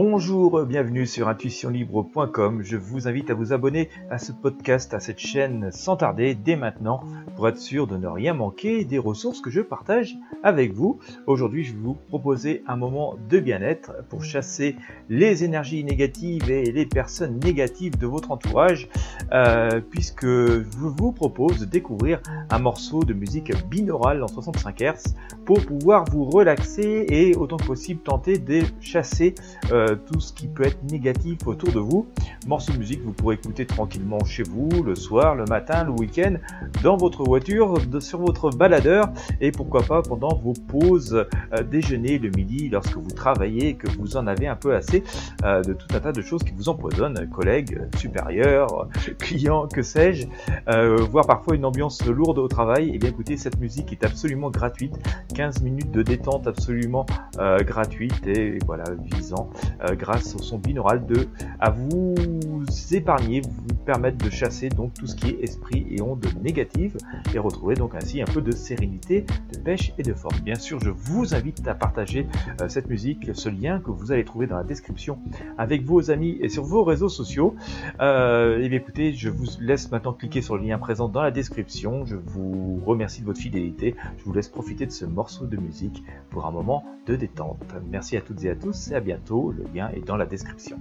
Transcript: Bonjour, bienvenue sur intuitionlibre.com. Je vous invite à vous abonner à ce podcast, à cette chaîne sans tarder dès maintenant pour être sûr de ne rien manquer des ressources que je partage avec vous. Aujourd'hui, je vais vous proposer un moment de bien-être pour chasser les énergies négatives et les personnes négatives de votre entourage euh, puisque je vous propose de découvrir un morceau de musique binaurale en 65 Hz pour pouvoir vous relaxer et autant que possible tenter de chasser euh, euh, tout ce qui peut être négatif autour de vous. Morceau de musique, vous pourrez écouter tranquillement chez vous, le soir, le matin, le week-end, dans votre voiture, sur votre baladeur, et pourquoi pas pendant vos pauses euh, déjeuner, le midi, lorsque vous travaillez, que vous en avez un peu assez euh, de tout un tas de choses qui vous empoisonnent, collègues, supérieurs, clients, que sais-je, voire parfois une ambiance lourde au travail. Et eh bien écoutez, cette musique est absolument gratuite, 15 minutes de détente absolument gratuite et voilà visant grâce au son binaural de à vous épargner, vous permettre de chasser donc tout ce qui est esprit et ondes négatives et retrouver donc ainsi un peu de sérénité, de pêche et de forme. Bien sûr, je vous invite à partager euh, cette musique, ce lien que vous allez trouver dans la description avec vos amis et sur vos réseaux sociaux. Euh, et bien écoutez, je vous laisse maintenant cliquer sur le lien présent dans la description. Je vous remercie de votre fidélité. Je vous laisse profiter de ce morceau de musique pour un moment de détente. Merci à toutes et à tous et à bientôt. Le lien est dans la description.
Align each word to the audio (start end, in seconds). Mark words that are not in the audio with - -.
Bonjour, 0.00 0.64
bienvenue 0.64 1.06
sur 1.06 1.26
intuitionlibre.com. 1.26 2.62
Je 2.62 2.76
vous 2.76 3.08
invite 3.08 3.30
à 3.30 3.34
vous 3.34 3.52
abonner 3.52 3.90
à 4.10 4.18
ce 4.18 4.30
podcast, 4.30 4.94
à 4.94 5.00
cette 5.00 5.18
chaîne 5.18 5.70
sans 5.72 5.96
tarder 5.96 6.36
dès 6.36 6.54
maintenant 6.54 7.00
pour 7.34 7.48
être 7.48 7.58
sûr 7.58 7.88
de 7.88 7.96
ne 7.96 8.06
rien 8.06 8.32
manquer 8.32 8.84
des 8.84 8.98
ressources 8.98 9.40
que 9.40 9.50
je 9.50 9.60
partage 9.60 10.16
avec 10.44 10.72
vous. 10.72 11.00
Aujourd'hui, 11.26 11.64
je 11.64 11.72
vais 11.72 11.80
vous 11.80 11.94
proposer 11.94 12.62
un 12.68 12.76
moment 12.76 13.16
de 13.28 13.40
bien-être 13.40 13.90
pour 14.08 14.22
chasser 14.22 14.76
les 15.08 15.42
énergies 15.42 15.82
négatives 15.82 16.48
et 16.48 16.70
les 16.70 16.86
personnes 16.86 17.40
négatives 17.40 17.98
de 17.98 18.06
votre 18.06 18.30
entourage 18.30 18.88
euh, 19.32 19.80
puisque 19.80 20.26
je 20.26 20.62
vous 20.78 21.10
propose 21.10 21.58
de 21.58 21.64
découvrir 21.64 22.22
un 22.50 22.58
morceau 22.60 23.02
de 23.02 23.14
musique 23.14 23.52
binaurale 23.66 24.22
en 24.22 24.28
65 24.28 24.80
Hz 24.80 25.14
pour 25.44 25.58
pouvoir 25.66 26.04
vous 26.04 26.24
relaxer 26.24 27.04
et 27.08 27.34
autant 27.34 27.56
que 27.56 27.66
possible 27.66 28.00
tenter 28.00 28.38
de 28.38 28.62
chasser 28.80 29.34
euh, 29.72 29.87
euh, 29.88 29.96
tout 29.96 30.20
ce 30.20 30.32
qui 30.32 30.48
peut 30.48 30.64
être 30.64 30.82
négatif 30.90 31.46
autour 31.46 31.72
de 31.72 31.78
vous. 31.78 32.06
Morceau 32.46 32.72
de 32.72 32.78
musique, 32.78 33.02
vous 33.04 33.12
pourrez 33.12 33.34
écouter 33.34 33.66
tranquillement 33.66 34.24
chez 34.24 34.42
vous, 34.42 34.82
le 34.82 34.94
soir, 34.94 35.34
le 35.34 35.44
matin, 35.44 35.84
le 35.84 35.90
week-end, 35.90 36.34
dans 36.82 36.96
votre 36.96 37.24
voiture, 37.24 37.78
sur 38.00 38.20
votre 38.20 38.50
baladeur, 38.50 39.10
et 39.40 39.52
pourquoi 39.52 39.82
pas 39.82 40.02
pendant 40.02 40.34
vos 40.36 40.52
pauses 40.52 41.26
euh, 41.52 41.62
déjeuner, 41.62 42.18
le 42.18 42.30
midi, 42.30 42.68
lorsque 42.68 42.96
vous 42.96 43.10
travaillez, 43.10 43.74
que 43.74 43.88
vous 43.98 44.16
en 44.16 44.26
avez 44.26 44.46
un 44.46 44.56
peu 44.56 44.74
assez 44.74 45.02
euh, 45.44 45.62
de 45.62 45.72
tout 45.72 45.86
un 45.94 46.00
tas 46.00 46.12
de 46.12 46.22
choses 46.22 46.42
qui 46.42 46.52
vous 46.52 46.68
empoisonnent, 46.68 47.28
collègues, 47.28 47.80
supérieurs, 47.96 48.88
clients, 49.18 49.66
que 49.66 49.82
sais-je, 49.82 50.26
voire 51.10 51.26
parfois 51.26 51.54
une 51.54 51.64
ambiance 51.64 52.04
lourde 52.06 52.38
au 52.38 52.48
travail. 52.48 52.90
Et 52.90 52.92
eh 52.94 52.98
bien 52.98 53.10
écoutez, 53.10 53.36
cette 53.36 53.58
musique 53.58 53.92
est 53.92 54.04
absolument 54.04 54.50
gratuite, 54.50 54.94
15 55.34 55.62
minutes 55.62 55.90
de 55.90 56.02
détente 56.02 56.46
absolument 56.46 57.06
gratuite 57.64 58.26
et 58.26 58.58
voilà 58.66 58.84
visant 59.12 59.50
grâce 59.92 60.34
au 60.34 60.42
son 60.42 60.58
binaural 60.58 61.06
de 61.06 61.28
à 61.60 61.70
vous 61.70 62.14
épargner, 62.90 63.40
vous 63.40 63.74
permettre 63.88 64.22
de 64.22 64.28
chasser 64.28 64.68
donc 64.68 64.92
tout 64.92 65.06
ce 65.06 65.16
qui 65.16 65.30
est 65.30 65.42
esprit 65.42 65.86
et 65.90 66.02
ondes 66.02 66.26
négatives 66.42 66.98
et 67.32 67.38
retrouver 67.38 67.74
donc 67.74 67.94
ainsi 67.94 68.20
un 68.20 68.26
peu 68.26 68.42
de 68.42 68.50
sérénité, 68.50 69.24
de 69.50 69.58
pêche 69.58 69.94
et 69.96 70.02
de 70.02 70.12
forme. 70.12 70.38
Bien 70.40 70.56
sûr, 70.56 70.78
je 70.78 70.90
vous 70.90 71.34
invite 71.34 71.66
à 71.66 71.74
partager 71.74 72.26
euh, 72.60 72.68
cette 72.68 72.90
musique, 72.90 73.30
ce 73.32 73.48
lien 73.48 73.80
que 73.80 73.90
vous 73.90 74.12
allez 74.12 74.26
trouver 74.26 74.46
dans 74.46 74.58
la 74.58 74.62
description 74.62 75.18
avec 75.56 75.84
vos 75.84 76.10
amis 76.10 76.36
et 76.42 76.50
sur 76.50 76.64
vos 76.64 76.84
réseaux 76.84 77.08
sociaux. 77.08 77.56
Euh, 78.00 78.60
et 78.60 78.68
bien 78.68 78.76
écoutez, 78.76 79.14
je 79.14 79.30
vous 79.30 79.46
laisse 79.58 79.90
maintenant 79.90 80.12
cliquer 80.12 80.42
sur 80.42 80.58
le 80.58 80.64
lien 80.64 80.76
présent 80.76 81.08
dans 81.08 81.22
la 81.22 81.30
description. 81.30 82.04
Je 82.04 82.16
vous 82.16 82.82
remercie 82.84 83.22
de 83.22 83.26
votre 83.26 83.40
fidélité. 83.40 83.94
Je 84.18 84.24
vous 84.24 84.34
laisse 84.34 84.50
profiter 84.50 84.84
de 84.84 84.92
ce 84.92 85.06
morceau 85.06 85.46
de 85.46 85.56
musique 85.56 86.02
pour 86.28 86.44
un 86.44 86.50
moment 86.50 86.84
de 87.06 87.16
détente. 87.16 87.74
Merci 87.90 88.18
à 88.18 88.20
toutes 88.20 88.44
et 88.44 88.50
à 88.50 88.54
tous 88.54 88.90
et 88.90 88.96
à 88.96 89.00
bientôt. 89.00 89.50
Le 89.50 89.64
lien 89.74 89.88
est 89.94 90.06
dans 90.06 90.18
la 90.18 90.26
description. 90.26 90.78